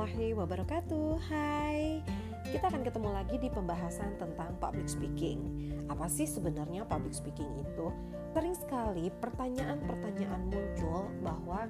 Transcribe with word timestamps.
warahmatullahi 0.00 0.32
wabarakatuh. 0.32 1.08
Hai, 1.28 2.00
kita 2.48 2.72
akan 2.72 2.88
ketemu 2.88 3.08
lagi 3.12 3.36
di 3.36 3.52
pembahasan 3.52 4.16
tentang 4.16 4.56
public 4.56 4.88
speaking. 4.88 5.68
Apa 5.92 6.08
sih 6.08 6.24
sebenarnya 6.24 6.88
public 6.88 7.12
speaking 7.12 7.52
itu? 7.60 7.92
Sering 8.32 8.56
sekali 8.56 9.12
pertanyaan-pertanyaan 9.20 10.48
muncul 10.48 11.04
bahwa 11.20 11.68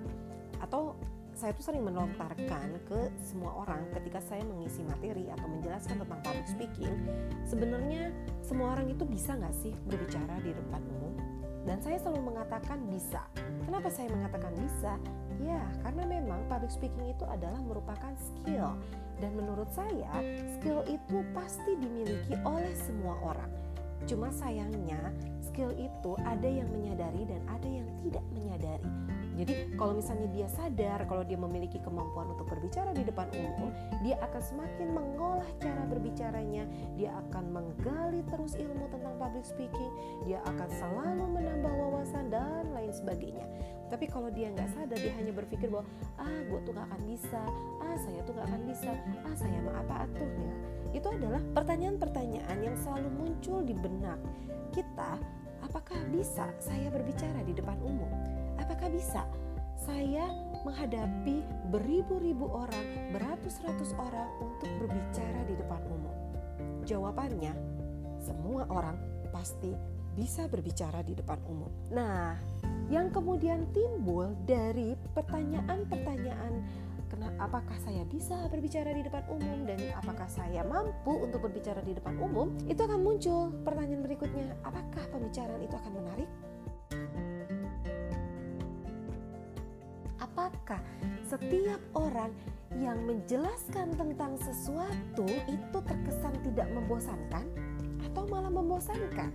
atau 0.62 0.94
saya 1.34 1.58
tuh 1.58 1.74
sering 1.74 1.82
melontarkan 1.82 2.78
ke 2.86 3.10
semua 3.18 3.66
orang 3.66 3.82
ketika 3.98 4.22
saya 4.22 4.46
mengisi 4.46 4.86
materi 4.86 5.26
atau 5.26 5.50
menjelaskan 5.50 5.98
tentang 5.98 6.20
public 6.22 6.46
speaking. 6.46 6.94
Sebenarnya 7.42 8.14
semua 8.46 8.78
orang 8.78 8.94
itu 8.94 9.02
bisa 9.10 9.34
nggak 9.34 9.58
sih 9.58 9.74
berbicara 9.90 10.38
di 10.38 10.54
depan 10.54 10.78
umum? 10.86 11.18
Dan 11.66 11.82
saya 11.82 11.98
selalu 11.98 12.30
mengatakan 12.30 12.78
bisa. 12.86 13.26
Kenapa 13.66 13.90
saya 13.90 14.06
mengatakan 14.14 14.54
bisa? 14.54 15.02
Ya, 15.40 15.64
karena 15.80 16.04
memang 16.04 16.44
public 16.52 16.68
speaking 16.68 17.16
itu 17.16 17.24
adalah 17.24 17.58
merupakan 17.64 18.12
skill 18.20 18.76
dan 19.20 19.32
menurut 19.36 19.68
saya 19.72 20.20
skill 20.58 20.84
itu 20.84 21.24
pasti 21.32 21.76
dimiliki 21.80 22.36
oleh 22.44 22.72
semua 22.76 23.16
orang. 23.24 23.48
Cuma 24.08 24.32
sayangnya 24.32 25.12
skill 25.44 25.72
itu 25.76 26.12
ada 26.24 26.48
yang 26.48 26.68
menyadari 26.72 27.28
dan 27.28 27.40
ada 27.48 27.68
yang 27.68 27.88
tidak 28.04 28.24
menyadari. 28.32 28.88
Jadi 29.40 29.72
kalau 29.80 29.96
misalnya 29.96 30.28
dia 30.36 30.48
sadar 30.52 31.08
kalau 31.08 31.24
dia 31.24 31.40
memiliki 31.40 31.80
kemampuan 31.80 32.28
untuk 32.28 32.44
berbicara 32.44 32.92
di 32.92 33.08
depan 33.08 33.24
umum, 33.32 33.72
dia 34.04 34.20
akan 34.20 34.42
semakin 34.42 34.88
mengolah 34.92 35.48
cara 35.56 35.80
berbicaranya, 35.88 36.68
dia 37.00 37.08
akan 37.24 37.48
menggali 37.48 38.20
terus 38.28 38.52
ilmu 38.60 38.84
tentang 38.92 39.16
public 39.16 39.44
speaking, 39.48 39.92
dia 40.28 40.44
akan 40.44 40.68
selalu 40.68 41.24
menambah 41.40 41.72
wawasan 41.72 42.28
dan 42.28 42.68
lain 42.76 42.92
sebagainya. 42.92 43.48
Tapi 43.90 44.06
kalau 44.06 44.30
dia 44.30 44.54
nggak 44.54 44.70
sadar, 44.70 44.98
dia 45.02 45.12
hanya 45.18 45.34
berpikir 45.34 45.66
bahwa 45.66 45.82
ah 46.16 46.40
gue 46.46 46.58
tuh 46.62 46.72
nggak 46.72 46.86
akan 46.86 47.02
bisa, 47.10 47.42
ah 47.82 47.96
saya 47.98 48.20
tuh 48.22 48.32
nggak 48.38 48.46
akan 48.46 48.62
bisa, 48.70 48.90
ah 49.26 49.34
saya 49.34 49.58
mah 49.66 49.76
apa 49.82 49.94
atuhnya. 50.06 50.52
Itu 50.94 51.10
adalah 51.10 51.42
pertanyaan-pertanyaan 51.58 52.58
yang 52.62 52.76
selalu 52.78 53.10
muncul 53.18 53.66
di 53.66 53.74
benak 53.74 54.18
kita. 54.70 55.18
Apakah 55.66 55.98
bisa 56.14 56.48
saya 56.62 56.88
berbicara 56.88 57.42
di 57.42 57.52
depan 57.52 57.76
umum? 57.82 58.08
Apakah 58.62 58.88
bisa 58.88 59.26
saya 59.74 60.30
menghadapi 60.62 61.42
beribu-ribu 61.74 62.46
orang, 62.46 63.10
beratus-ratus 63.10 63.96
orang 63.98 64.28
untuk 64.38 64.70
berbicara 64.82 65.40
di 65.50 65.54
depan 65.58 65.82
umum? 65.90 66.16
Jawabannya, 66.86 67.52
semua 68.22 68.66
orang 68.70 68.98
pasti 69.30 69.72
bisa 70.14 70.50
berbicara 70.50 71.00
di 71.06 71.14
depan 71.14 71.38
umum. 71.46 71.70
Nah, 71.94 72.34
yang 72.90 73.08
kemudian 73.14 73.70
timbul 73.70 74.34
dari 74.44 74.98
pertanyaan-pertanyaan 75.14 76.58
apakah 77.40 77.76
saya 77.80 78.04
bisa 78.04 78.36
berbicara 78.52 78.92
di 78.92 79.02
depan 79.04 79.24
umum? 79.32 79.64
Dan 79.64 79.80
apakah 79.96 80.28
saya 80.28 80.60
mampu 80.62 81.24
untuk 81.24 81.48
berbicara 81.48 81.80
di 81.80 81.96
depan 81.96 82.20
umum? 82.20 82.52
Itu 82.68 82.84
akan 82.84 83.00
muncul 83.00 83.50
pertanyaan 83.64 84.04
berikutnya 84.04 84.52
apakah 84.62 85.04
pembicaraan 85.08 85.62
itu 85.64 85.74
akan 85.74 85.92
menarik? 85.96 86.30
Apakah 90.20 90.80
setiap 91.26 91.80
orang 91.96 92.30
yang 92.76 93.02
menjelaskan 93.02 93.92
tentang 93.96 94.36
sesuatu 94.40 95.26
itu 95.48 95.78
terkesan 95.80 96.34
tidak 96.44 96.68
membosankan 96.70 97.44
atau 98.08 98.24
malah 98.30 98.52
membosankan 98.52 99.32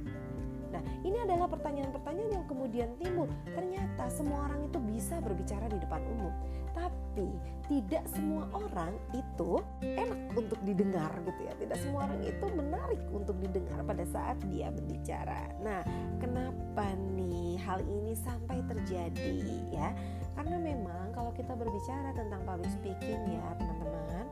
Nah, 0.75 0.83
ini 1.07 1.15
adalah 1.23 1.47
pertanyaan-pertanyaan 1.47 2.31
yang 2.35 2.45
kemudian 2.51 2.89
timbul. 2.99 3.31
Ternyata 3.47 4.11
semua 4.11 4.51
orang 4.51 4.67
itu 4.67 4.75
bisa 4.83 5.23
berbicara 5.23 5.71
di 5.71 5.79
depan 5.79 6.03
umum, 6.03 6.35
tapi 6.75 7.31
tidak 7.71 8.03
semua 8.11 8.43
orang 8.51 8.91
itu 9.15 9.63
enak 9.79 10.35
untuk 10.35 10.59
didengar 10.67 11.15
gitu 11.23 11.41
ya. 11.47 11.53
Tidak 11.55 11.77
semua 11.79 12.11
orang 12.11 12.19
itu 12.27 12.45
menarik 12.51 12.99
untuk 13.15 13.39
didengar 13.39 13.79
pada 13.87 14.03
saat 14.03 14.35
dia 14.51 14.67
berbicara. 14.67 15.47
Nah, 15.63 15.79
kenapa 16.19 16.91
nih 17.15 17.55
hal 17.63 17.79
ini 17.87 18.11
sampai 18.19 18.59
terjadi 18.67 19.39
ya? 19.71 19.95
Karena 20.35 20.59
memang 20.59 21.15
kalau 21.15 21.31
kita 21.31 21.55
berbicara 21.55 22.11
tentang 22.11 22.43
public 22.43 22.67
speaking 22.75 23.23
ya, 23.31 23.47
teman-teman, 23.55 24.27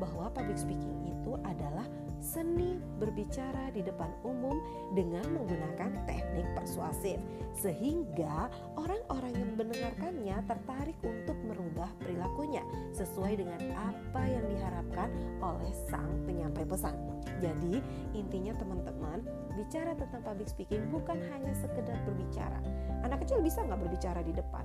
bahwa 0.00 0.32
public 0.32 0.56
speaking 0.56 0.96
itu 1.04 1.36
adalah 1.44 1.84
seni 2.22 2.78
berbicara 2.98 3.70
di 3.74 3.82
depan 3.82 4.10
umum 4.26 4.58
dengan 4.92 5.24
menggunakan 5.34 6.04
teknik 6.06 6.46
persuasif 6.56 7.18
sehingga 7.54 8.50
orang-orang 8.74 9.32
yang 9.34 9.50
mendengarkannya 9.54 10.36
tertarik 10.46 10.98
untuk 11.06 11.38
merubah 11.46 11.90
perilakunya 12.02 12.62
sesuai 12.92 13.38
dengan 13.38 13.60
apa 13.78 14.22
yang 14.26 14.44
diharapkan 14.50 15.08
oleh 15.38 15.72
sang 15.86 16.10
penyampai 16.26 16.66
pesan. 16.66 16.94
Jadi 17.38 17.82
intinya 18.14 18.54
teman-teman 18.58 19.22
bicara 19.54 19.94
tentang 19.94 20.22
public 20.22 20.50
speaking 20.50 20.82
bukan 20.90 21.18
hanya 21.30 21.52
sekedar 21.54 21.98
berbicara. 22.06 22.58
Anak 23.06 23.22
kecil 23.26 23.42
bisa 23.42 23.62
nggak 23.62 23.80
berbicara 23.84 24.20
di 24.26 24.32
depan? 24.34 24.64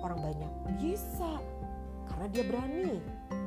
Orang 0.00 0.24
banyak 0.24 0.52
bisa 0.80 1.40
karena 2.08 2.26
dia 2.32 2.44
berani 2.44 2.96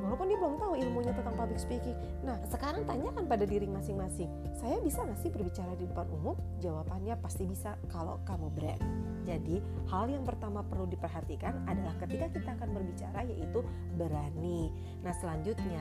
walaupun 0.04 0.28
dia 0.28 0.38
belum 0.38 0.56
tahu 0.60 0.72
ilmunya 0.76 1.12
tentang 1.16 1.34
public 1.34 1.58
speaking. 1.58 1.96
Nah 2.22 2.36
sekarang 2.46 2.84
tanyakan 2.84 3.24
pada 3.24 3.48
diri 3.48 3.66
masing-masing 3.66 4.28
saya 4.60 4.76
bisa 4.84 5.02
nggak 5.02 5.20
sih 5.24 5.32
berbicara 5.32 5.72
di 5.80 5.88
depan 5.88 6.06
umum? 6.12 6.36
Jawabannya 6.60 7.16
pasti 7.18 7.48
bisa 7.48 7.80
kalau 7.88 8.20
kamu 8.28 8.52
berani 8.52 9.14
jadi 9.24 9.56
hal 9.88 10.12
yang 10.12 10.22
pertama 10.22 10.60
perlu 10.60 10.84
diperhatikan 10.84 11.64
adalah 11.64 11.96
ketika 12.04 12.28
kita 12.28 12.50
akan 12.60 12.70
berbicara 12.76 13.24
yaitu 13.24 13.64
berani. 13.96 14.68
Nah 15.00 15.16
selanjutnya 15.16 15.80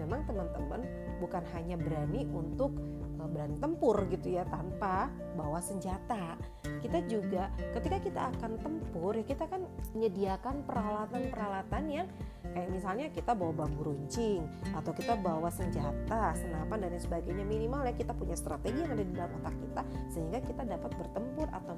memang 0.00 0.24
teman-teman 0.24 0.80
bukan 1.20 1.44
hanya 1.52 1.76
berani 1.76 2.24
untuk 2.32 2.72
e, 3.20 3.22
berani 3.28 3.60
tempur 3.60 4.00
gitu 4.08 4.32
ya 4.40 4.48
tanpa 4.48 5.12
bawa 5.36 5.60
senjata. 5.60 6.40
Kita 6.80 7.04
juga 7.04 7.52
ketika 7.76 8.00
kita 8.00 8.20
akan 8.36 8.56
tempur 8.64 9.12
ya 9.12 9.24
kita 9.28 9.44
kan 9.44 9.68
menyediakan 9.92 10.64
peralatan-peralatan 10.64 11.84
yang 11.92 12.08
kayak 12.56 12.72
misalnya 12.72 13.06
kita 13.12 13.36
bawa 13.36 13.49
bambu 13.52 13.92
runcing 13.92 14.44
atau 14.72 14.92
kita 14.94 15.14
bawa 15.18 15.50
senjata, 15.52 16.34
senapan 16.38 16.78
dan 16.86 16.88
lain 16.94 17.02
sebagainya 17.02 17.44
minimal 17.44 17.82
ya 17.86 17.94
kita 17.94 18.12
punya 18.14 18.36
strategi 18.38 18.80
yang 18.80 18.92
ada 18.94 19.04
di 19.04 19.12
dalam 19.14 19.32
otak 19.42 19.54
kita 19.58 19.82
sehingga 20.10 20.38
kita 20.42 20.62
dapat 20.66 20.90
bertempur 20.96 21.46
atau 21.50 21.74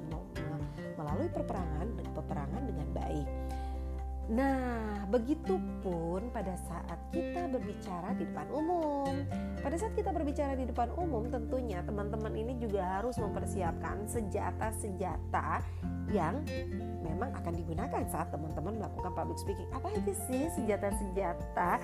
melalui 0.97 1.29
peperangan 1.33 1.87
peperangan 2.15 2.61
dengan 2.63 2.87
baik. 2.95 3.27
Nah, 4.31 5.03
begitupun 5.11 6.31
pada 6.31 6.55
saat 6.63 6.95
kita 7.11 7.51
berbicara 7.51 8.15
di 8.15 8.23
depan 8.23 8.47
umum. 8.55 9.11
Pada 9.59 9.75
saat 9.75 9.91
kita 9.99 10.15
berbicara 10.15 10.55
di 10.55 10.63
depan 10.63 10.95
umum, 10.95 11.27
tentunya 11.27 11.83
teman-teman 11.83 12.31
ini 12.31 12.55
juga 12.55 12.99
harus 12.99 13.19
mempersiapkan 13.19 14.07
senjata-senjata 14.07 15.59
yang 16.15 16.39
memang 17.03 17.35
akan 17.35 17.51
digunakan 17.51 18.03
saat 18.07 18.31
teman-teman 18.31 18.79
melakukan 18.79 19.11
public 19.11 19.39
speaking. 19.43 19.67
Apa 19.75 19.91
aja 19.91 20.13
sih 20.31 20.47
senjata-senjata 20.55 21.83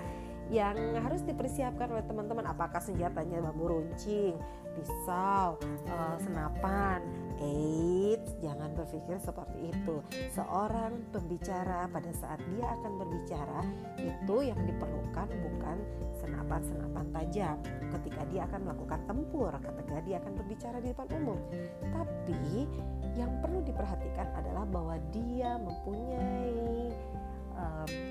yang 0.50 0.76
harus 1.02 1.22
dipersiapkan 1.26 1.94
oleh 1.94 2.06
teman-teman? 2.06 2.46
Apakah 2.50 2.82
senjatanya 2.82 3.40
bambu 3.46 3.70
runcing, 3.70 4.34
pisau, 4.74 5.62
uh, 5.90 6.18
senapan? 6.18 7.02
Eits, 7.40 8.36
jangan 8.44 8.76
berpikir 8.76 9.16
seperti 9.24 9.72
itu. 9.72 10.04
Seorang 10.36 11.08
pembicara 11.16 11.88
pada 11.88 12.12
saat 12.12 12.44
dia 12.52 12.68
akan 12.68 13.00
berbicara 13.00 13.64
itu 13.96 14.36
yang 14.44 14.60
diperlukan 14.68 15.28
bukan 15.48 15.78
senapan-senapan 16.20 17.06
tajam 17.16 17.56
ketika 17.96 18.22
dia 18.28 18.44
akan 18.44 18.60
melakukan 18.68 19.00
tempur, 19.08 19.56
ketika 19.56 19.98
dia 20.04 20.16
akan 20.20 20.34
berbicara 20.36 20.78
di 20.84 20.92
depan 20.92 21.08
umum. 21.16 21.40
Tapi 21.80 22.68
yang 23.16 23.32
perlu 23.40 23.64
diperhatikan 23.64 24.28
adalah 24.36 24.68
bahwa 24.68 25.00
dia 25.16 25.56
mempunyai 25.64 26.92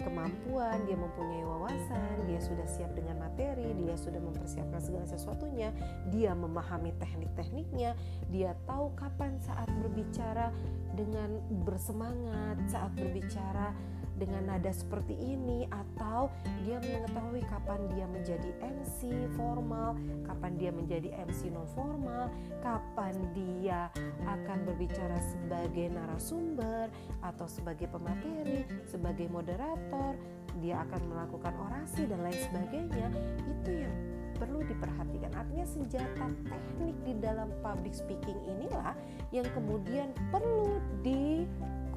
kemampuan, 0.02 0.82
dia 0.88 0.96
mempunyai 0.96 1.44
wawasan, 1.44 2.26
dia 2.26 2.40
sudah 2.40 2.66
siap 2.66 2.92
dengan 2.96 3.20
materi, 3.22 3.72
dia 3.76 3.94
sudah 3.94 4.18
mempersiapkan 4.18 4.80
segala 4.80 5.06
sesuatunya, 5.06 5.70
dia 6.10 6.32
memahami 6.32 6.96
teknik-tekniknya, 6.96 7.94
dia 8.32 8.56
tahu 8.66 8.92
kapan 8.96 9.36
saat 9.42 9.68
berbicara 9.82 10.50
dengan 10.96 11.38
bersemangat, 11.62 12.56
saat 12.66 12.90
berbicara 12.96 13.72
dengan 14.18 14.50
nada 14.50 14.74
seperti 14.74 15.14
ini 15.14 15.64
atau 15.70 16.28
dia 16.66 16.82
mengetahui 16.82 17.42
kapan 17.46 17.80
dia 17.94 18.06
menjadi 18.10 18.50
MC 18.60 19.30
formal, 19.38 19.94
kapan 20.26 20.52
dia 20.58 20.74
menjadi 20.74 21.14
MC 21.24 21.54
non 21.54 21.64
formal, 21.70 22.28
kapan 22.60 23.14
dia 23.32 23.88
akan 24.26 24.66
berbicara 24.66 25.16
sebagai 25.22 25.94
narasumber 25.94 26.90
atau 27.22 27.46
sebagai 27.46 27.86
pemateri, 27.88 28.66
sebagai 28.84 29.30
moderator, 29.30 30.18
dia 30.58 30.82
akan 30.82 31.02
melakukan 31.06 31.54
orasi 31.70 32.04
dan 32.10 32.20
lain 32.26 32.38
sebagainya. 32.50 33.08
Itu 33.46 33.70
yang 33.70 33.94
perlu 34.38 34.62
diperhatikan. 34.66 35.34
Artinya 35.34 35.66
senjata 35.66 36.26
teknik 36.46 36.94
di 37.06 37.14
dalam 37.18 37.50
public 37.62 37.94
speaking 37.94 38.38
inilah 38.46 38.94
yang 39.34 39.46
kemudian 39.54 40.14
perlu 40.30 40.78
di 41.02 41.42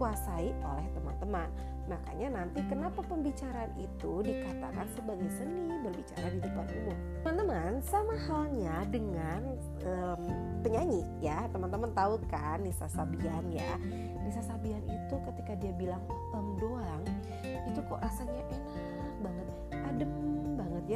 dikuasai 0.02 0.50
oleh 0.66 0.88
teman-teman. 0.98 1.46
Makanya 1.90 2.28
nanti 2.42 2.62
kenapa 2.70 3.02
pembicaraan 3.04 3.74
itu 3.76 4.22
dikatakan 4.24 4.88
sebagai 4.94 5.30
seni 5.34 5.76
berbicara 5.82 6.28
di 6.30 6.40
depan 6.40 6.66
umum. 6.82 6.98
Teman-teman, 7.26 7.72
sama 7.84 8.16
halnya 8.30 8.76
dengan 8.88 9.42
um, 9.86 10.22
penyanyi 10.62 11.04
ya. 11.20 11.50
Teman-teman 11.52 11.92
tahu 11.92 12.22
kan 12.30 12.62
Nisa 12.64 12.88
Sabian 12.88 13.50
ya. 13.52 13.76
Nisa 14.22 14.42
Sabian 14.46 14.84
itu 14.86 15.16
ketika 15.32 15.54
dia 15.58 15.74
bilang 15.76 16.04
em 16.38 16.48
doang, 16.62 17.04
itu 17.44 17.80
kok 17.84 18.00
rasanya 18.00 18.42
enak 18.50 19.16
banget, 19.22 19.48
adem 19.86 20.31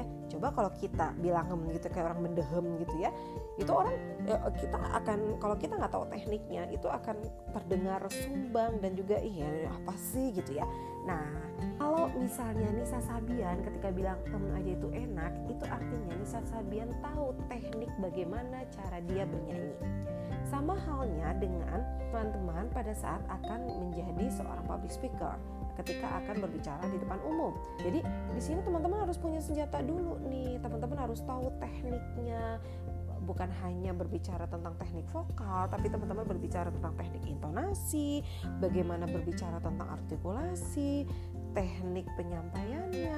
ya. 0.01 0.05
Coba 0.31 0.51
kalau 0.51 0.71
kita 0.75 1.15
bilang 1.21 1.45
hem 1.47 1.61
gitu 1.71 1.87
kayak 1.87 2.11
orang 2.11 2.21
mendehem 2.27 2.65
gitu 2.81 2.95
ya 2.99 3.09
itu 3.55 3.71
orang 3.71 3.95
ya, 4.27 4.35
kita 4.51 4.75
akan 4.75 5.19
kalau 5.39 5.55
kita 5.55 5.73
nggak 5.79 5.93
tahu 5.95 6.05
tekniknya 6.11 6.67
itu 6.67 6.87
akan 6.91 7.15
terdengar 7.55 8.01
sumbang 8.11 8.83
dan 8.83 8.91
juga 8.99 9.15
iya 9.23 9.71
apa 9.71 9.95
sih? 9.95 10.35
gitu 10.35 10.59
ya. 10.59 10.65
Nah 11.07 11.23
kalau 11.79 12.11
misalnya 12.17 12.67
Nisa 12.75 12.99
Sabian 12.99 13.63
ketika 13.63 13.93
bilang 13.93 14.19
hem 14.27 14.43
aja 14.57 14.71
itu 14.75 14.87
enak 14.91 15.31
itu 15.47 15.63
artinya 15.63 16.13
Nisa 16.19 16.43
Sabian 16.51 16.91
tahu 16.99 17.31
teknik 17.47 17.91
bagaimana 18.01 18.67
cara 18.73 18.99
dia 19.07 19.23
bernyanyi. 19.23 19.77
Sama 20.45 20.77
halnya 20.77 21.33
dengan 21.39 21.81
teman-teman 22.11 22.69
pada 22.69 22.93
saat 22.93 23.23
akan 23.27 23.65
menjadi 23.65 24.29
seorang 24.29 24.65
public 24.67 24.93
speaker 24.93 25.35
ketika 25.83 26.23
akan 26.23 26.35
berbicara 26.43 26.83
di 26.87 26.97
depan 26.99 27.19
umum. 27.27 27.55
Jadi 27.83 27.99
di 28.31 28.41
sini 28.41 28.63
teman-teman 28.63 29.03
harus 29.07 29.19
punya 29.19 29.39
senjata 29.43 29.83
dulu 29.83 30.19
nih. 30.27 30.59
Teman-teman 30.59 30.97
harus 30.97 31.19
tahu 31.23 31.51
tekniknya, 31.59 32.59
bukan 33.25 33.49
hanya 33.65 33.91
berbicara 33.91 34.45
tentang 34.45 34.77
teknik 34.77 35.09
vokal, 35.09 35.65
tapi 35.67 35.89
teman-teman 35.89 36.23
berbicara 36.29 36.69
tentang 36.69 36.93
teknik 36.95 37.25
intonasi, 37.25 38.21
bagaimana 38.61 39.09
berbicara 39.09 39.57
tentang 39.59 39.89
artikulasi, 39.89 41.09
teknik 41.57 42.05
penyampaiannya, 42.13 43.17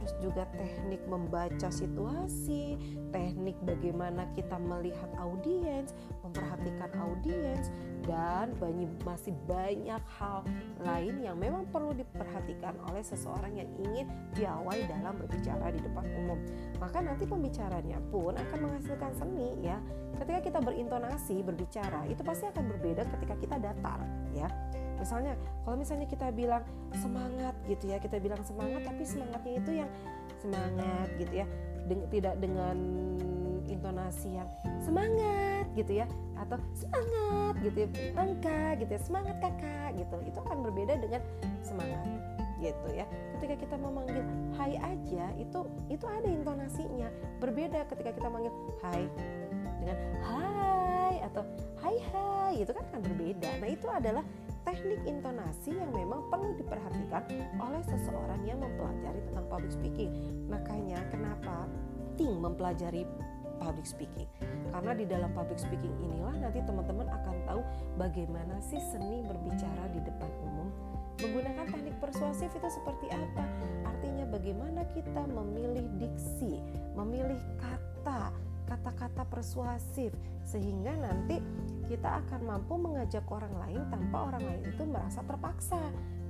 terus 0.00 0.12
juga 0.18 0.48
teknik 0.58 1.04
membaca 1.06 1.68
situasi, 1.70 2.80
teknik 3.14 3.54
bagaimana 3.62 4.26
kita 4.34 4.58
melihat 4.58 5.08
audiens, 5.20 5.94
memperhatikan 6.26 6.90
audiens, 6.98 7.70
dan 8.04 8.52
banyak, 8.60 8.90
masih 9.02 9.32
banyak 9.48 10.02
hal 10.20 10.44
lain 10.84 11.14
yang 11.24 11.36
memang 11.40 11.64
perlu 11.72 11.96
diperhatikan 11.96 12.76
oleh 12.88 13.00
seseorang 13.00 13.56
yang 13.56 13.68
ingin 13.80 14.06
piawai 14.36 14.78
dalam 14.88 15.16
berbicara 15.16 15.72
di 15.72 15.80
depan 15.80 16.04
umum. 16.24 16.38
Maka 16.76 17.00
nanti 17.00 17.24
pembicaranya 17.24 17.98
pun 18.12 18.36
akan 18.36 18.58
menghasilkan 18.68 19.12
seni 19.16 19.56
ya. 19.64 19.80
Ketika 20.20 20.40
kita 20.44 20.58
berintonasi 20.62 21.42
berbicara 21.42 22.06
itu 22.06 22.20
pasti 22.22 22.44
akan 22.46 22.64
berbeda 22.76 23.02
ketika 23.18 23.34
kita 23.40 23.56
datar 23.58 24.00
ya. 24.36 24.48
Misalnya 25.00 25.34
kalau 25.66 25.76
misalnya 25.80 26.06
kita 26.06 26.30
bilang 26.30 26.62
semangat 26.94 27.56
gitu 27.66 27.90
ya, 27.90 27.98
kita 27.98 28.20
bilang 28.20 28.40
semangat 28.46 28.84
tapi 28.86 29.02
semangatnya 29.02 29.54
itu 29.58 29.70
yang 29.84 29.90
semangat 30.38 31.08
gitu 31.18 31.34
ya. 31.44 31.46
Den 31.84 32.00
tidak 32.08 32.40
dengan 32.40 32.76
intonasi 33.68 34.40
yang 34.40 34.48
semangat 34.80 35.68
gitu 35.76 36.04
ya 36.04 36.06
atau 36.38 36.58
semangat 36.74 37.54
gitu 37.62 37.76
ya 37.86 37.88
angka 38.18 38.62
gitu 38.82 38.90
ya 38.94 39.00
semangat 39.00 39.36
kakak 39.38 39.90
gitu. 39.98 40.16
Itu 40.26 40.38
akan 40.42 40.58
berbeda 40.66 40.94
dengan 41.00 41.22
semangat 41.62 42.02
gitu 42.62 42.88
ya. 42.94 43.06
Ketika 43.38 43.54
kita 43.60 43.76
memanggil 43.76 44.22
hai 44.56 44.78
aja 44.78 45.24
itu 45.36 45.60
itu 45.92 46.04
ada 46.06 46.28
intonasinya. 46.28 47.08
Berbeda 47.38 47.86
ketika 47.90 48.10
kita 48.14 48.28
manggil 48.30 48.52
hai 48.82 49.04
dengan 49.82 49.98
hai 50.24 51.14
atau 51.28 51.42
hai 51.84 51.96
hai 52.12 52.52
itu 52.62 52.72
kan 52.72 52.84
akan 52.92 53.00
berbeda. 53.04 53.50
Nah 53.60 53.68
itu 53.68 53.86
adalah 53.90 54.24
teknik 54.64 55.00
intonasi 55.04 55.76
yang 55.76 55.92
memang 55.92 56.24
perlu 56.32 56.56
diperhatikan 56.56 57.28
oleh 57.60 57.82
seseorang 57.84 58.40
yang 58.48 58.58
mempelajari 58.64 59.20
tentang 59.28 59.44
public 59.52 59.72
speaking. 59.72 60.10
Makanya 60.48 61.04
kenapa 61.12 61.68
penting 62.14 62.38
mempelajari 62.40 63.02
public 63.58 63.86
speaking. 63.86 64.28
Karena 64.70 64.92
di 64.94 65.04
dalam 65.06 65.30
public 65.32 65.58
speaking 65.58 65.94
inilah 66.02 66.34
nanti 66.38 66.60
teman-teman 66.64 67.08
akan 67.10 67.36
tahu 67.46 67.60
bagaimana 68.00 68.58
sih 68.62 68.80
seni 68.80 69.22
berbicara 69.24 69.90
di 69.94 70.00
depan 70.02 70.30
umum. 70.42 70.68
Menggunakan 71.22 71.66
teknik 71.70 71.96
persuasif 72.02 72.50
itu 72.50 72.68
seperti 72.68 73.06
apa? 73.14 73.46
Artinya 73.86 74.26
bagaimana 74.26 74.82
kita 74.90 75.22
memilih 75.30 75.86
diksi 76.02 76.58
memilih 76.98 77.38
kata 77.58 78.34
kata-kata 78.64 79.22
persuasif 79.28 80.10
sehingga 80.44 80.96
nanti 80.96 81.40
kita 81.84 82.24
akan 82.24 82.40
mampu 82.48 82.80
mengajak 82.80 83.24
orang 83.28 83.52
lain 83.60 83.82
tanpa 83.92 84.32
orang 84.32 84.44
lain 84.44 84.62
itu 84.64 84.82
merasa 84.88 85.20
terpaksa 85.20 85.80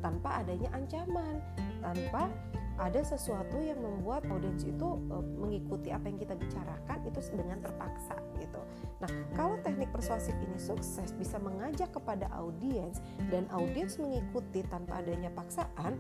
tanpa 0.03 0.43
adanya 0.43 0.69
ancaman 0.75 1.39
tanpa 1.79 2.27
ada 2.75 3.01
sesuatu 3.07 3.63
yang 3.63 3.79
membuat 3.79 4.27
audiens 4.27 4.67
itu 4.67 4.99
uh, 5.11 5.23
mengikuti 5.39 5.95
apa 5.95 6.11
yang 6.11 6.19
kita 6.19 6.35
bicarakan 6.35 6.99
itu 7.07 7.21
dengan 7.35 7.59
terpaksa 7.63 8.19
gitu. 8.43 8.61
Nah, 8.99 9.11
kalau 9.39 9.57
teknik 9.63 9.95
persuasif 9.95 10.35
ini 10.43 10.59
sukses 10.59 11.15
bisa 11.15 11.39
mengajak 11.39 11.95
kepada 11.95 12.27
audiens 12.35 12.99
dan 13.31 13.47
audiens 13.55 13.95
mengikuti 14.03 14.67
tanpa 14.67 15.03
adanya 15.03 15.31
paksaan, 15.35 15.95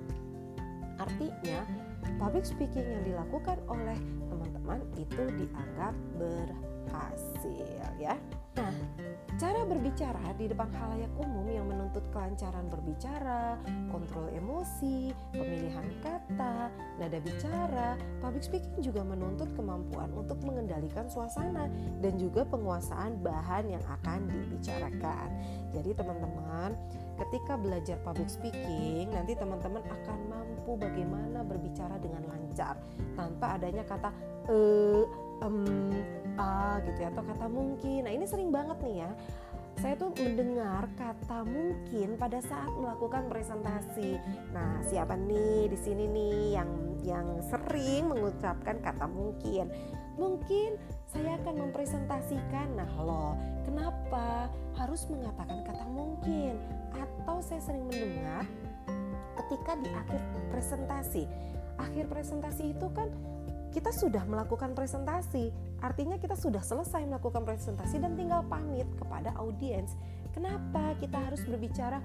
artinya 0.99 1.63
public 2.19 2.47
speaking 2.47 2.87
yang 2.87 3.03
dilakukan 3.07 3.59
oleh 3.71 3.99
teman-teman 4.27 4.81
itu 4.99 5.23
dianggap 5.39 5.95
berhasil 6.19 7.95
ya. 7.99 8.19
Nah, 8.59 8.75
cara 9.35 9.67
berbicara 9.67 10.31
di 10.39 10.47
depan 10.47 10.71
halayak 10.71 11.11
umum 11.19 11.47
yang 11.51 11.67
menuntut 11.67 12.07
kelancaran 12.15 12.71
berbicara, 12.71 13.59
kontrol 13.91 14.31
emosi, 14.31 15.11
pemilihan 15.35 15.87
kata, 16.07 16.71
nada 17.03 17.19
bicara, 17.19 17.99
public 18.23 18.47
speaking 18.47 18.79
juga 18.79 19.03
menuntut 19.03 19.51
kemampuan 19.59 20.11
untuk 20.15 20.39
mengendalikan 20.47 21.11
suasana 21.11 21.67
dan 21.99 22.15
juga 22.15 22.47
penguasaan 22.47 23.19
bahan 23.27 23.75
yang 23.75 23.85
akan 23.91 24.31
dibicarakan. 24.31 25.29
Jadi 25.75 25.91
teman-teman, 25.99 26.71
ketika 27.19 27.59
belajar 27.59 27.99
public 28.07 28.31
speaking, 28.31 29.11
nanti 29.11 29.35
teman-teman 29.35 29.83
akan 29.83 30.19
mampu 30.31 30.79
bagaimana 30.79 31.43
berbicara 31.43 31.99
dengan 31.99 32.23
lancar 32.31 32.79
tanpa 33.19 33.59
adanya 33.59 33.83
kata 33.83 34.11
eh, 34.47 35.03
um, 35.43 35.91
ah 36.39 36.83
gitu 36.83 36.99
ya 37.05 37.09
atau 37.15 37.25
kata 37.25 37.47
mungkin. 37.47 38.07
Nah, 38.07 38.13
ini 38.13 38.25
sering 38.27 38.51
banget 38.51 38.79
nih 38.83 38.97
ya. 39.07 39.11
Saya 39.75 39.99
tuh 39.99 40.15
mendengar 40.15 40.87
kata 40.95 41.43
mungkin 41.43 42.15
pada 42.15 42.39
saat 42.39 42.71
melakukan 42.79 43.27
presentasi. 43.27 44.23
Nah, 44.55 44.79
siapa 44.87 45.19
nih 45.19 45.67
di 45.67 45.79
sini 45.79 46.05
nih 46.07 46.39
yang 46.55 46.71
yang 47.03 47.27
sering 47.43 48.07
mengucapkan 48.07 48.79
kata 48.81 49.11
mungkin? 49.11 49.69
Mungkin 50.15 50.79
saya 51.11 51.35
akan 51.43 51.69
mempresentasikan. 51.69 52.79
Nah, 52.79 52.91
loh, 53.03 53.35
kenapa 53.67 54.47
harus 54.79 55.11
mengatakan 55.11 55.67
kata 55.67 55.85
mungkin? 55.91 56.55
Atau 56.95 57.43
saya 57.43 57.59
sering 57.59 57.91
mendengar 57.91 58.47
ketika 59.43 59.75
di 59.83 59.91
akhir 59.91 60.23
presentasi. 60.55 61.27
Akhir 61.83 62.07
presentasi 62.07 62.71
itu 62.71 62.87
kan 62.95 63.11
kita 63.75 63.91
sudah 63.91 64.23
melakukan 64.23 64.71
presentasi. 64.79 65.51
Artinya 65.83 66.15
kita 66.23 66.39
sudah 66.39 66.63
selesai 66.63 67.03
melakukan 67.11 67.43
presentasi 67.43 67.99
dan 67.99 68.15
tinggal 68.15 68.47
pamit 68.47 68.87
kepada 68.95 69.35
audiens. 69.35 69.99
Kenapa 70.31 70.95
kita 71.03 71.19
harus 71.19 71.43
berbicara? 71.43 71.99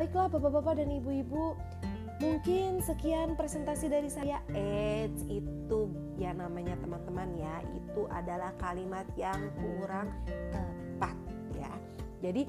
Baiklah 0.00 0.32
Bapak-bapak 0.32 0.80
dan 0.80 0.88
Ibu-ibu, 0.88 1.56
mungkin 2.20 2.80
sekian 2.80 3.36
presentasi 3.36 3.92
dari 3.92 4.08
saya. 4.08 4.40
Eh, 4.56 5.08
itu 5.28 5.92
ya 6.16 6.32
namanya 6.32 6.80
teman-teman 6.80 7.28
ya, 7.36 7.60
itu 7.64 8.08
adalah 8.08 8.56
kalimat 8.56 9.04
yang 9.20 9.52
kurang 9.60 10.08
tepat 10.52 11.16
ya. 11.56 11.72
Jadi 12.24 12.48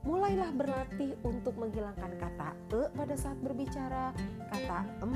mulailah 0.00 0.50
berlatih 0.56 1.12
untuk 1.20 1.52
menghilangkan 1.60 2.16
kata 2.16 2.56
e 2.72 2.80
pada 2.96 3.14
saat 3.16 3.36
berbicara, 3.44 4.16
kata 4.48 4.78
em, 5.04 5.12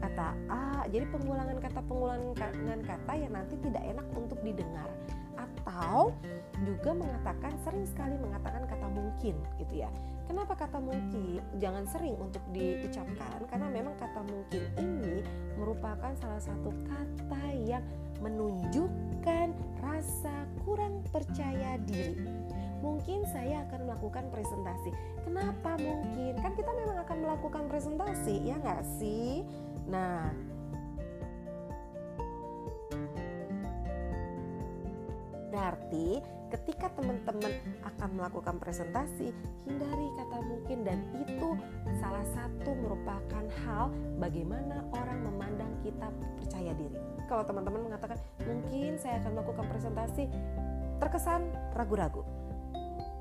kata 0.00 0.28
a. 0.48 0.88
Jadi 0.88 1.04
pengulangan 1.12 1.58
kata 1.60 1.80
pengulangan 1.84 2.80
kata 2.80 3.12
yang 3.12 3.32
nanti 3.36 3.54
tidak 3.60 3.84
enak 3.84 4.06
untuk 4.16 4.40
didengar 4.40 4.88
atau 5.36 6.14
juga 6.64 6.96
mengatakan 6.96 7.52
sering 7.60 7.84
sekali 7.84 8.16
mengatakan 8.16 8.64
kata 8.64 8.86
mungkin 8.88 9.36
gitu 9.60 9.74
ya. 9.84 9.90
Kenapa 10.26 10.58
kata 10.58 10.82
mungkin 10.82 11.38
jangan 11.62 11.84
sering 11.86 12.16
untuk 12.18 12.42
diucapkan 12.50 13.46
karena 13.46 13.68
memang 13.70 13.94
kata 14.00 14.24
mungkin 14.26 14.62
ini 14.80 15.22
merupakan 15.54 16.12
salah 16.18 16.40
satu 16.40 16.72
kata 16.88 17.44
yang 17.68 17.84
menunjukkan 18.24 19.52
rasa 19.84 20.48
kurang 20.64 21.04
percaya 21.12 21.76
diri 21.84 22.45
mungkin 22.80 23.24
saya 23.28 23.64
akan 23.68 23.88
melakukan 23.88 24.28
presentasi. 24.32 24.90
Kenapa 25.24 25.76
mungkin? 25.80 26.38
Kan 26.40 26.52
kita 26.54 26.70
memang 26.72 26.98
akan 27.02 27.18
melakukan 27.24 27.64
presentasi, 27.70 28.34
ya 28.44 28.56
nggak 28.60 28.82
sih? 28.98 29.44
Nah, 29.86 30.32
Berarti 35.56 36.20
ketika 36.52 36.92
teman-teman 37.00 37.48
akan 37.80 38.10
melakukan 38.12 38.60
presentasi, 38.60 39.32
hindari 39.64 40.06
kata 40.20 40.44
mungkin 40.44 40.84
dan 40.84 41.00
itu 41.16 41.56
salah 41.96 42.28
satu 42.36 42.76
merupakan 42.76 43.44
hal 43.64 43.88
bagaimana 44.20 44.84
orang 44.92 45.24
memandang 45.24 45.72
kita 45.80 46.12
percaya 46.36 46.76
diri. 46.76 47.00
Kalau 47.24 47.40
teman-teman 47.48 47.88
mengatakan 47.88 48.20
mungkin 48.44 49.00
saya 49.00 49.16
akan 49.24 49.32
melakukan 49.32 49.66
presentasi 49.72 50.24
terkesan 51.00 51.48
ragu-ragu. 51.72 52.20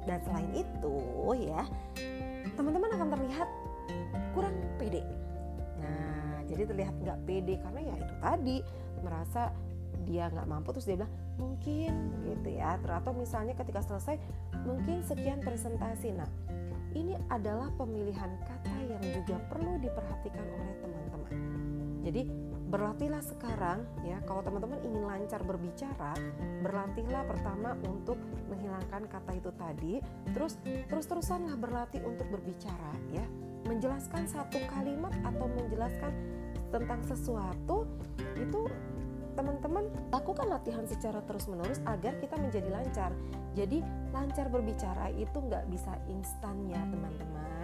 Dan 0.05 0.21
selain 0.21 0.49
itu 0.53 0.95
ya, 1.37 1.65
teman-teman 2.53 2.93
akan 2.93 3.09
terlihat 3.17 3.49
kurang 4.37 4.53
pede. 4.77 5.01
Nah, 5.81 6.45
jadi 6.45 6.63
terlihat 6.69 6.95
nggak 7.01 7.19
pede 7.25 7.57
karena 7.59 7.79
ya 7.81 7.95
itu 7.97 8.13
tadi 8.21 8.57
merasa 9.01 9.49
dia 10.05 10.29
nggak 10.29 10.45
mampu 10.45 10.69
terus 10.77 10.85
dia 10.85 11.01
bilang 11.01 11.13
mungkin 11.41 11.93
gitu 12.29 12.49
ya. 12.53 12.77
Atau 12.77 13.17
misalnya 13.17 13.57
ketika 13.57 13.81
selesai 13.81 14.21
mungkin 14.61 15.01
sekian 15.01 15.41
presentasi. 15.41 16.13
Nah 16.13 16.29
ini 16.95 17.17
adalah 17.27 17.73
pemilihan 17.75 18.31
kata 18.47 18.75
yang 18.87 19.03
juga 19.03 19.35
perlu 19.51 19.81
diperhatikan 19.83 20.45
oleh 20.45 20.75
teman-teman. 20.79 21.33
Jadi 22.05 22.21
berlatihlah 22.65 23.21
sekarang 23.21 23.85
ya 24.01 24.17
kalau 24.25 24.41
teman-teman 24.41 24.81
ingin 24.81 25.05
lancar 25.05 25.41
berbicara 25.45 26.17
berlatihlah 26.65 27.23
pertama 27.29 27.77
untuk 27.85 28.17
menghilangkan 28.49 29.05
kata 29.05 29.31
itu 29.37 29.51
tadi 29.53 29.93
terus 30.33 30.57
terus-terusanlah 30.89 31.55
berlatih 31.61 32.01
untuk 32.01 32.25
berbicara 32.33 32.91
ya 33.13 33.25
menjelaskan 33.65 34.25
satu 34.29 34.61
kalimat 34.73 35.13
atau 35.25 35.45
menjelaskan 35.49 36.13
tentang 36.69 37.01
sesuatu 37.05 37.85
itu 38.37 38.69
teman-teman 39.35 39.91
lakukan 40.15 40.47
latihan 40.47 40.87
secara 40.87 41.19
terus-menerus 41.27 41.83
agar 41.83 42.15
kita 42.23 42.39
menjadi 42.39 42.69
lancar. 42.71 43.11
Jadi 43.51 43.83
lancar 44.15 44.47
berbicara 44.47 45.11
itu 45.11 45.35
nggak 45.35 45.67
bisa 45.67 45.91
instan 46.07 46.55
ya 46.71 46.79
teman-teman. 46.87 47.54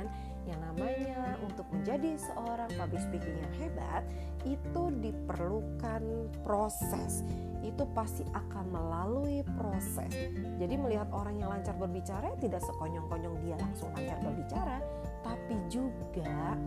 Yang 0.52 0.62
namanya 0.68 1.40
untuk 1.40 1.64
menjadi 1.72 2.20
seorang 2.20 2.70
public 2.76 3.02
speaking 3.08 3.40
yang 3.40 3.54
hebat 3.56 4.04
itu 4.44 4.84
diperlukan 5.00 6.04
proses. 6.44 7.24
Itu 7.64 7.88
pasti 7.96 8.28
akan 8.36 8.66
melalui 8.74 9.46
proses. 9.56 10.12
Jadi 10.60 10.76
melihat 10.76 11.08
orang 11.16 11.40
yang 11.40 11.50
lancar 11.56 11.78
berbicara 11.80 12.36
tidak 12.44 12.60
sekonyong-konyong 12.68 13.40
dia 13.48 13.56
langsung 13.56 13.96
lancar 13.96 14.20
berbicara, 14.20 14.84
tapi 15.24 15.56
juga 15.72 16.58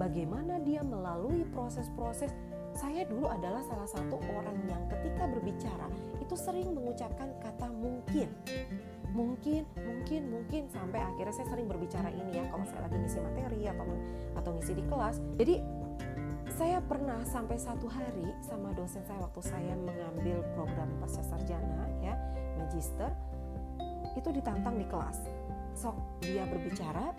bagaimana 0.00 0.58
dia 0.62 0.82
melalui 0.82 1.46
proses-proses 1.54 2.32
saya 2.78 3.02
dulu 3.08 3.26
adalah 3.26 3.64
salah 3.66 3.88
satu 3.90 4.22
orang 4.38 4.54
yang 4.70 4.82
ketika 4.86 5.26
berbicara 5.26 5.90
itu 6.22 6.34
sering 6.38 6.70
mengucapkan 6.70 7.32
kata 7.42 7.66
mungkin. 7.74 8.30
Mungkin, 9.16 9.64
mungkin, 9.76 10.22
mungkin 10.28 10.62
sampai 10.68 11.00
akhirnya 11.00 11.32
saya 11.32 11.48
sering 11.48 11.66
berbicara 11.66 12.12
ini 12.12 12.38
ya 12.38 12.44
kalau 12.52 12.64
saya 12.68 12.84
lagi 12.86 12.96
ngisi 13.00 13.18
materi 13.24 13.60
atau 13.66 13.86
atau 14.36 14.50
ngisi 14.56 14.72
di 14.76 14.84
kelas. 14.84 15.16
Jadi 15.40 15.54
saya 16.58 16.82
pernah 16.82 17.22
sampai 17.22 17.54
satu 17.54 17.86
hari 17.86 18.34
sama 18.42 18.74
dosen 18.74 19.04
saya 19.06 19.20
waktu 19.22 19.40
saya 19.44 19.74
mengambil 19.78 20.42
program 20.58 20.90
pasca 20.98 21.22
sarjana 21.22 21.86
ya 22.02 22.18
magister 22.58 23.14
itu 24.18 24.28
ditantang 24.34 24.74
di 24.74 24.86
kelas 24.90 25.28
sok 25.78 25.94
dia 26.18 26.42
berbicara 26.50 27.14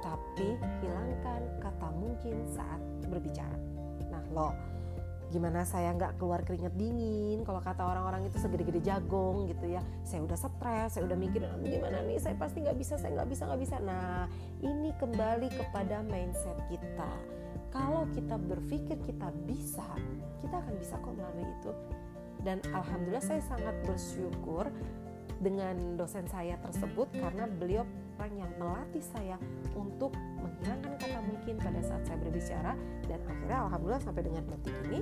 tapi 0.00 0.56
hilangkan 0.80 1.42
kata 1.60 1.88
mungkin 1.92 2.40
saat 2.48 2.80
berbicara 3.12 3.58
nah 4.08 4.24
loh 4.32 4.56
gimana 5.30 5.62
saya 5.62 5.94
nggak 5.94 6.18
keluar 6.18 6.42
keringet 6.42 6.74
dingin 6.74 7.46
kalau 7.46 7.62
kata 7.62 7.86
orang-orang 7.86 8.26
itu 8.26 8.36
segede-gede 8.42 8.82
jagung 8.82 9.46
gitu 9.46 9.70
ya. 9.70 9.82
Saya 10.02 10.26
udah 10.26 10.38
stres 10.38 10.98
saya 10.98 11.06
udah 11.06 11.18
mikir 11.18 11.46
gimana 11.62 12.02
nih? 12.02 12.18
Saya 12.18 12.34
pasti 12.34 12.66
nggak 12.66 12.76
bisa 12.76 12.98
saya 12.98 13.14
nggak 13.14 13.30
bisa 13.30 13.42
nggak 13.46 13.60
bisa. 13.62 13.76
Nah 13.78 14.26
ini 14.60 14.90
kembali 14.98 15.48
kepada 15.54 16.02
mindset 16.04 16.58
kita. 16.66 17.12
Kalau 17.70 18.04
kita 18.10 18.34
berpikir 18.34 18.98
kita 19.06 19.30
bisa 19.46 19.86
kita 20.42 20.58
akan 20.58 20.74
bisa 20.76 20.98
kok 20.98 21.14
melalui 21.14 21.46
itu. 21.46 21.72
Dan 22.42 22.58
alhamdulillah 22.74 23.22
saya 23.22 23.42
sangat 23.44 23.76
bersyukur 23.86 24.66
dengan 25.40 25.96
dosen 25.96 26.28
saya 26.28 26.60
tersebut 26.60 27.08
karena 27.16 27.48
beliau 27.48 27.84
orang 28.20 28.36
yang 28.36 28.52
melatih 28.60 29.00
saya 29.00 29.40
untuk 29.72 30.12
menghilangkan 30.44 30.92
kata 31.00 31.20
mungkin 31.24 31.56
pada 31.56 31.80
saat 31.80 32.04
saya 32.04 32.20
berbicara. 32.20 32.76
Dan 33.08 33.20
akhirnya 33.24 33.58
alhamdulillah 33.64 34.04
sampai 34.04 34.22
dengan 34.28 34.44
detik 34.44 34.76
ini 34.92 35.00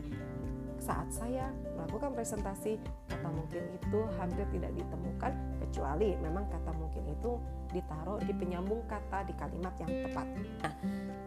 saat 0.89 1.09
saya 1.13 1.53
melakukan 1.77 2.17
presentasi 2.17 2.81
kata 3.13 3.29
mungkin 3.29 3.61
itu 3.77 4.01
hampir 4.17 4.49
tidak 4.57 4.73
ditemukan 4.73 5.33
kecuali 5.61 6.17
memang 6.17 6.49
kata 6.49 6.73
mungkin 6.73 7.05
itu 7.13 7.37
ditaruh 7.77 8.17
di 8.25 8.33
penyambung 8.33 8.81
kata 8.89 9.29
di 9.29 9.37
kalimat 9.37 9.77
yang 9.85 10.09
tepat. 10.09 10.27
Nah, 10.65 10.75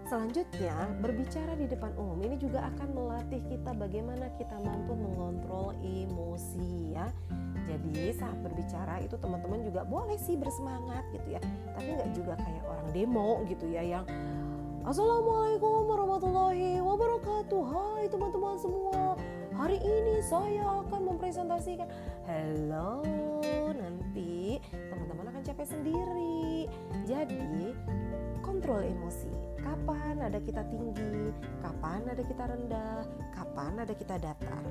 selanjutnya 0.10 0.74
berbicara 0.98 1.54
di 1.54 1.70
depan 1.70 1.94
umum 1.94 2.18
ini 2.26 2.42
juga 2.42 2.66
akan 2.74 2.90
melatih 2.90 3.42
kita 3.54 3.78
bagaimana 3.78 4.34
kita 4.42 4.58
mampu 4.58 4.98
mengontrol 4.98 5.78
emosi 5.86 6.98
ya. 6.98 7.06
Jadi 7.70 8.18
saat 8.18 8.42
berbicara 8.42 8.98
itu 9.06 9.14
teman-teman 9.22 9.62
juga 9.62 9.86
boleh 9.86 10.18
sih 10.18 10.42
bersemangat 10.42 11.06
gitu 11.14 11.38
ya, 11.38 11.42
tapi 11.78 11.94
nggak 11.94 12.12
juga 12.18 12.34
kayak 12.42 12.66
orang 12.66 12.88
demo 12.90 13.46
gitu 13.46 13.70
ya 13.70 13.86
yang 13.86 14.06
Assalamualaikum 14.82 15.94
warahmatullahi 15.94 16.82
wabarakatuh. 16.82 17.62
Hai 17.70 18.10
teman-teman 18.10 18.58
semua. 18.58 19.14
Hari 19.62 19.78
ini 19.78 20.26
saya 20.26 20.82
akan 20.82 21.14
mempresentasikan. 21.14 21.86
Hello, 22.26 23.06
nanti 23.78 24.58
teman-teman 24.74 25.30
akan 25.30 25.42
capek 25.46 25.70
sendiri. 25.70 26.66
Jadi 27.06 27.70
kontrol 28.42 28.82
emosi. 28.82 29.30
Kapan 29.62 30.18
ada 30.18 30.42
kita 30.42 30.66
tinggi, 30.66 31.30
kapan 31.62 32.02
ada 32.10 32.26
kita 32.26 32.44
rendah, 32.50 33.06
kapan 33.38 33.86
ada 33.86 33.94
kita 33.94 34.18
datar. 34.18 34.66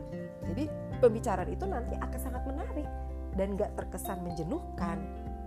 Jadi 0.51 0.67
pembicaraan 0.99 1.51
itu 1.55 1.71
nanti 1.71 1.95
akan 1.95 2.19
sangat 2.19 2.43
menarik 2.51 2.91
dan 3.39 3.55
gak 3.55 3.71
terkesan 3.79 4.27
menjenuhkan. 4.27 4.99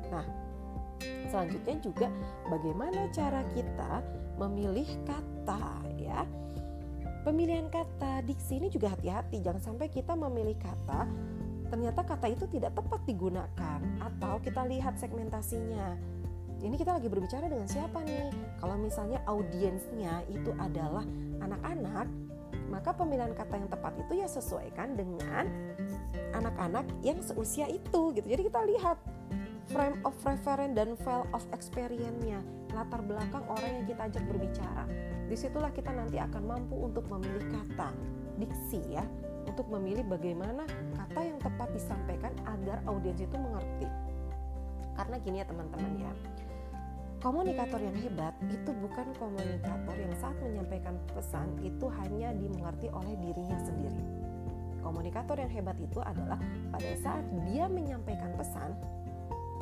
Nah, 0.07 0.23
selanjutnya 1.27 1.83
juga 1.83 2.07
bagaimana 2.47 3.11
cara 3.11 3.43
kita 3.51 4.07
memilih 4.39 4.87
kata 5.03 5.83
ya. 5.99 6.23
Pemilihan 7.23 7.71
kata 7.71 8.19
diksi 8.27 8.59
ini 8.59 8.67
juga 8.67 8.91
hati-hati 8.91 9.39
jangan 9.39 9.63
sampai 9.63 9.87
kita 9.87 10.11
memilih 10.11 10.59
kata 10.59 11.07
ternyata 11.71 12.05
kata 12.05 12.27
itu 12.29 12.45
tidak 12.51 12.77
tepat 12.77 13.01
digunakan 13.09 13.79
atau 13.97 14.37
kita 14.43 14.61
lihat 14.69 14.99
segmentasinya. 14.99 15.97
Ini 16.61 16.75
kita 16.77 16.99
lagi 16.99 17.09
berbicara 17.09 17.49
dengan 17.49 17.65
siapa 17.65 18.03
nih? 18.05 18.29
Kalau 18.61 18.77
misalnya 18.77 19.23
audiensnya 19.25 20.21
itu 20.29 20.53
adalah 20.61 21.01
anak-anak, 21.41 22.05
maka 22.69 22.93
pemilihan 22.93 23.33
kata 23.33 23.57
yang 23.57 23.69
tepat 23.73 23.93
itu 23.99 24.13
ya 24.21 24.27
sesuaikan 24.29 24.93
dengan 24.93 25.49
anak-anak 26.37 26.85
yang 27.01 27.19
seusia 27.25 27.65
itu 27.65 28.13
gitu. 28.13 28.27
Jadi 28.27 28.41
kita 28.53 28.61
lihat 28.69 29.01
frame 29.71 29.97
of 30.05 30.13
reference 30.21 30.77
dan 30.77 30.93
file 31.01 31.25
of 31.33 31.43
experience-nya, 31.55 32.43
latar 32.75 33.01
belakang 33.01 33.43
orang 33.49 33.81
yang 33.81 33.85
kita 33.89 34.01
ajak 34.13 34.23
berbicara. 34.29 34.85
Di 35.27 35.35
situlah 35.39 35.71
kita 35.71 35.89
nanti 35.89 36.19
akan 36.19 36.43
mampu 36.43 36.75
untuk 36.75 37.07
memilih 37.07 37.47
kata, 37.49 37.89
diksi 38.37 38.83
ya, 38.91 39.05
untuk 39.47 39.67
memilih 39.71 40.03
bagaimana 40.07 40.67
kata 40.95 41.21
yang 41.23 41.39
tepat 41.39 41.69
disampaikan 41.71 42.33
agar 42.47 42.79
audiens 42.87 43.19
itu 43.19 43.35
mengerti. 43.35 43.87
Karena 44.93 45.15
gini 45.21 45.41
ya 45.41 45.45
teman-teman 45.49 45.93
ya, 45.99 46.11
komunikator 47.23 47.79
yang 47.81 47.97
hebat 47.97 48.35
itu 48.51 48.71
bukan 48.83 49.07
komunikator 49.17 49.95
yang 49.95 50.13
saat 50.19 50.37
menyampaikan 50.43 50.95
pesan 51.15 51.47
itu 51.63 51.85
hanya 52.03 52.35
dimengerti 52.35 52.91
oleh 52.91 53.15
dirinya 53.17 53.57
sendiri. 53.63 54.03
Komunikator 54.83 55.39
yang 55.39 55.49
hebat 55.49 55.79
itu 55.79 56.03
adalah 56.03 56.37
pada 56.69 56.91
saat 56.99 57.23
dia 57.47 57.71
menyampaikan 57.71 58.35
pesan, 58.35 58.75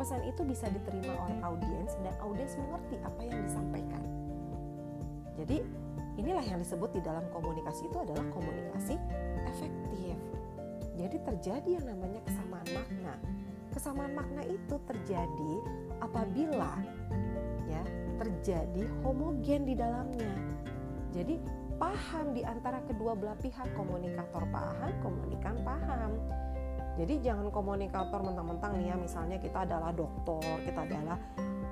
pesan 0.02 0.26
itu 0.26 0.42
bisa 0.42 0.66
diterima 0.74 1.14
oleh 1.22 1.38
audiens 1.46 1.94
dan 2.02 2.18
audiens 2.26 2.58
mengerti 2.58 2.98
apa 3.06 3.22
yang 3.30 3.40
disampaikan. 3.46 4.21
Jadi 5.42 5.58
inilah 6.22 6.46
yang 6.46 6.62
disebut 6.62 6.94
di 6.94 7.02
dalam 7.02 7.26
komunikasi 7.34 7.90
itu 7.90 7.98
adalah 7.98 8.22
komunikasi 8.30 8.94
efektif. 9.50 10.14
Jadi 10.94 11.18
terjadi 11.26 11.70
yang 11.82 11.86
namanya 11.90 12.22
kesamaan 12.30 12.68
makna. 12.70 13.14
Kesamaan 13.74 14.14
makna 14.14 14.46
itu 14.46 14.76
terjadi 14.86 15.54
apabila 15.98 16.78
ya 17.66 17.82
terjadi 18.22 18.86
homogen 19.02 19.66
di 19.66 19.74
dalamnya. 19.74 20.30
Jadi 21.10 21.42
paham 21.82 22.38
di 22.38 22.46
antara 22.46 22.78
kedua 22.86 23.18
belah 23.18 23.34
pihak 23.42 23.74
komunikator 23.74 24.46
paham, 24.54 24.94
komunikan 25.02 25.58
paham. 25.66 26.22
Jadi 27.02 27.18
jangan 27.26 27.50
komunikator 27.50 28.22
mentang-mentang 28.22 28.78
nih 28.78 28.94
ya 28.94 28.96
misalnya 29.00 29.42
kita 29.42 29.66
adalah 29.66 29.90
dokter, 29.90 30.44
kita 30.70 30.86
adalah 30.86 31.18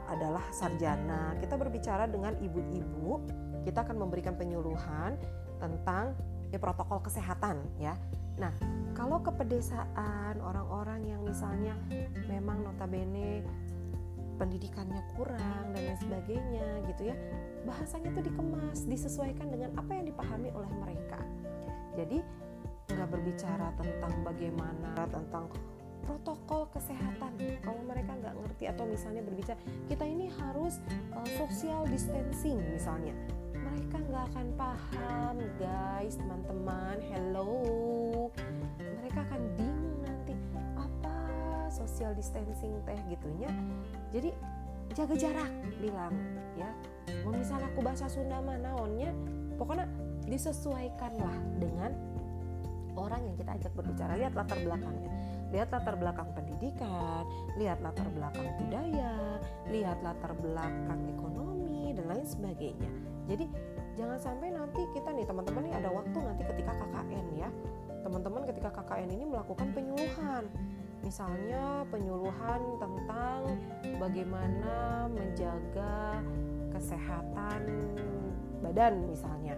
adalah 0.10 0.42
sarjana, 0.50 1.38
kita 1.38 1.54
berbicara 1.54 2.10
dengan 2.10 2.34
ibu-ibu, 2.42 3.22
kita 3.64 3.84
akan 3.84 3.98
memberikan 4.00 4.36
penyuluhan 4.36 5.20
tentang 5.60 6.16
ya, 6.50 6.58
protokol 6.58 7.04
kesehatan 7.04 7.60
ya. 7.78 7.96
Nah, 8.40 8.56
kalau 8.96 9.20
kepedesaan 9.20 10.40
orang-orang 10.40 11.04
yang 11.04 11.22
misalnya 11.24 11.76
memang 12.32 12.64
notabene 12.64 13.44
pendidikannya 14.40 15.04
kurang 15.20 15.76
dan 15.76 15.84
lain 15.84 16.00
sebagainya 16.00 16.68
gitu 16.88 17.12
ya 17.12 17.16
bahasanya 17.68 18.16
itu 18.16 18.32
dikemas 18.32 18.88
disesuaikan 18.88 19.52
dengan 19.52 19.76
apa 19.76 19.92
yang 19.92 20.08
dipahami 20.08 20.50
oleh 20.56 20.72
mereka. 20.80 21.20
Jadi 22.00 22.24
nggak 22.90 23.10
berbicara 23.12 23.68
tentang 23.76 24.14
bagaimana 24.24 24.96
tentang 25.12 25.52
protokol 26.08 26.72
kesehatan. 26.72 27.36
Kalau 27.62 27.82
mereka 27.84 28.16
nggak 28.16 28.36
ngerti 28.40 28.64
atau 28.72 28.88
misalnya 28.88 29.22
berbicara 29.28 29.60
kita 29.92 30.08
ini 30.08 30.32
harus 30.32 30.80
uh, 31.12 31.28
social 31.36 31.84
distancing 31.92 32.64
misalnya 32.72 33.12
mereka 33.66 33.98
nggak 34.00 34.24
akan 34.34 34.48
paham 34.56 35.36
guys 35.60 36.16
teman-teman. 36.16 36.98
Hello. 37.12 37.52
Mereka 38.80 39.20
akan 39.28 39.42
bingung 39.60 40.00
nanti. 40.04 40.36
Apa 40.80 41.16
social 41.72 42.16
distancing 42.16 42.80
teh 42.88 43.00
gitunya? 43.12 43.52
Jadi 44.16 44.32
jaga 44.96 45.16
jarak 45.16 45.52
bilang 45.80 46.16
ya. 46.56 46.70
Mau 47.26 47.36
misalnya 47.36 47.68
aku 47.74 47.80
bahasa 47.84 48.08
Sunda 48.08 48.40
mah 48.40 48.58
naonnya 48.58 49.12
pokoknya 49.60 49.86
disesuaikanlah 50.30 51.38
dengan 51.60 51.92
orang 52.96 53.22
yang 53.28 53.36
kita 53.36 53.52
ajak 53.60 53.72
berbicara. 53.76 54.16
Lihat 54.16 54.34
latar 54.36 54.60
belakangnya. 54.62 55.12
Lihat 55.50 55.70
latar 55.74 55.96
belakang 55.98 56.30
pendidikan 56.38 57.26
lihat 57.56 57.80
latar 57.80 58.08
belakang 58.12 58.48
budaya 58.60 59.40
lihat 59.72 60.00
latar 60.04 60.36
belakang 60.36 61.02
ekonomi 61.08 61.96
dan 61.96 62.06
lain 62.12 62.28
sebagainya 62.28 62.92
jadi 63.30 63.46
jangan 63.94 64.18
sampai 64.18 64.50
nanti 64.50 64.82
kita 64.90 65.14
nih 65.14 65.26
teman-teman 65.30 65.62
nih 65.70 65.74
ada 65.78 65.90
waktu 65.94 66.18
nanti 66.18 66.44
ketika 66.50 66.74
KKN 66.74 67.26
ya. 67.38 67.50
Teman-teman 68.02 68.42
ketika 68.50 68.70
KKN 68.74 69.10
ini 69.14 69.26
melakukan 69.30 69.70
penyuluhan. 69.70 70.50
Misalnya 71.06 71.86
penyuluhan 71.94 72.62
tentang 72.82 73.56
bagaimana 74.02 75.06
menjaga 75.14 76.26
kesehatan 76.74 77.62
badan 78.66 79.06
misalnya. 79.06 79.56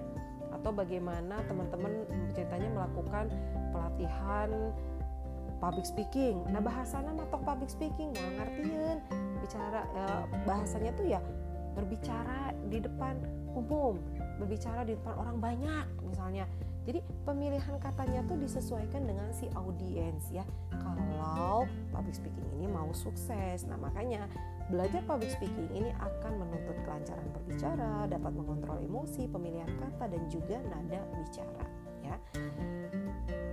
Atau 0.52 0.76
bagaimana 0.76 1.40
teman-teman 1.48 2.04
ceritanya 2.36 2.70
melakukan 2.76 3.32
pelatihan 3.72 4.52
public 5.64 5.88
speaking. 5.88 6.44
Nah 6.52 6.60
bahasanya 6.60 7.16
matok 7.16 7.40
public 7.48 7.72
speaking 7.72 8.12
mau 8.20 8.32
ngertiin. 8.36 9.00
Bicara 9.40 9.88
ya, 9.96 10.08
bahasanya 10.44 10.92
tuh 10.94 11.08
ya 11.08 11.24
berbicara 11.74 12.56
di 12.68 12.80
depan 12.84 13.18
umum, 13.52 14.00
berbicara 14.40 14.88
di 14.88 14.96
depan 14.96 15.14
orang 15.16 15.38
banyak 15.40 15.86
misalnya. 16.08 16.46
Jadi 16.82 16.98
pemilihan 17.30 17.78
katanya 17.78 18.26
tuh 18.26 18.42
disesuaikan 18.42 19.06
dengan 19.06 19.30
si 19.30 19.46
audiens 19.54 20.26
ya. 20.34 20.42
Kalau 20.82 21.70
public 21.94 22.18
speaking 22.18 22.48
ini 22.58 22.66
mau 22.66 22.90
sukses, 22.90 23.70
nah 23.70 23.78
makanya 23.78 24.26
belajar 24.74 25.06
public 25.06 25.30
speaking 25.30 25.70
ini 25.78 25.94
akan 26.02 26.42
menuntut 26.42 26.74
kelancaran 26.82 27.28
berbicara, 27.38 28.10
dapat 28.10 28.34
mengontrol 28.34 28.82
emosi, 28.82 29.30
pemilihan 29.30 29.70
kata 29.78 30.10
dan 30.10 30.24
juga 30.34 30.58
nada 30.74 31.06
bicara 31.22 31.66
ya. 32.02 32.18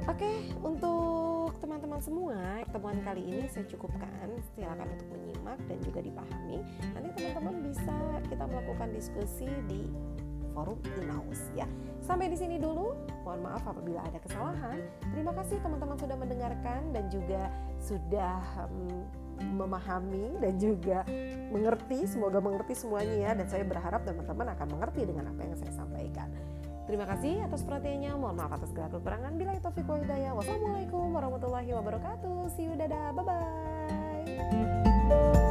Oke, 0.08 0.40
untuk 0.64 1.52
teman-teman 1.60 2.00
semua, 2.00 2.64
pertemuan 2.64 2.96
kali 3.04 3.28
ini 3.28 3.44
saya 3.52 3.68
cukupkan. 3.68 4.08
Silakan 4.56 4.88
untuk 4.88 5.08
menyimak 5.12 5.60
dan 5.68 5.78
juga 5.84 6.00
dipahami. 6.00 6.64
Nanti 6.96 7.08
teman-teman 7.12 7.56
bisa 7.68 7.96
kita 8.32 8.44
melakukan 8.48 8.88
diskusi 8.96 9.44
di 9.68 9.84
forum 10.56 10.80
Inaus 10.96 11.52
ya. 11.52 11.68
Sampai 12.00 12.32
di 12.32 12.40
sini 12.40 12.56
dulu. 12.56 12.96
Mohon 13.20 13.52
maaf 13.52 13.68
apabila 13.68 14.00
ada 14.00 14.16
kesalahan. 14.24 14.80
Terima 15.12 15.36
kasih 15.36 15.60
teman-teman 15.60 16.00
sudah 16.00 16.16
mendengarkan 16.16 16.80
dan 16.96 17.04
juga 17.12 17.52
sudah 17.76 18.40
um, 18.64 19.04
memahami 19.60 20.40
dan 20.40 20.56
juga 20.56 21.04
mengerti. 21.52 22.08
Semoga 22.08 22.40
mengerti 22.40 22.80
semuanya 22.80 23.28
ya 23.28 23.30
dan 23.36 23.44
saya 23.44 23.68
berharap 23.68 24.08
teman-teman 24.08 24.56
akan 24.56 24.66
mengerti 24.72 25.04
dengan 25.04 25.36
apa 25.36 25.40
yang 25.44 25.56
saya 25.60 25.72
sampaikan. 25.76 26.32
Terima 26.88 27.04
kasih 27.04 27.44
atas 27.44 27.60
perhatiannya. 27.68 28.16
Mohon 28.16 28.36
maaf 28.40 28.56
atas 28.56 28.72
segala 28.72 28.88
kekurangan. 28.88 29.36
Bila 29.36 29.52
itu 29.60 29.68
wa 29.68 29.96
hidayah. 30.00 30.32
Wassalamualaikum 30.32 31.12
warahmatullahi 31.12 31.68
wabarakatuh. 31.76 32.48
See 32.56 32.64
you 32.64 32.72
dadah. 32.80 33.12
Bye 33.12 33.24
bye. 33.28 35.44